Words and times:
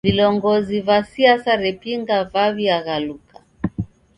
Vilongozi 0.07 0.79
va 0.87 0.97
siasa 1.09 1.53
repinga 1.63 2.17
vaw'iaghaluka. 2.33 3.35